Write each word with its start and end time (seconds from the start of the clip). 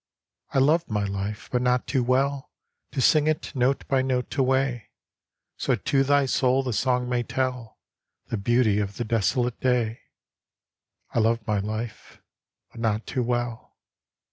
I 0.49 0.57
love 0.57 0.89
my 0.89 1.03
life, 1.03 1.47
but 1.51 1.61
not 1.61 1.85
too 1.85 2.03
wellTo 2.03 2.97
sing 2.99 3.27
it 3.27 3.53
note 3.55 3.87
by 3.87 4.01
note 4.01 4.35
away, 4.35 4.89
So 5.57 5.75
to 5.75 6.03
thy 6.03 6.25
soul 6.25 6.63
the 6.63 6.73
song 6.73 7.07
may 7.07 7.21
tellThe 7.21 8.43
beauty 8.43 8.79
of 8.79 8.97
the 8.97 9.03
desolate 9.05 9.59
day.I 9.59 11.19
love 11.19 11.45
my 11.45 11.59
life, 11.59 12.19
but 12.71 12.79
not 12.81 13.05
too 13.05 13.21
well. 13.21 13.77